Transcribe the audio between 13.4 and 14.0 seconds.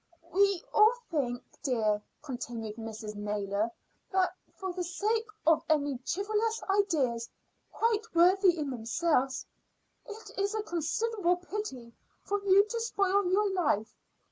life.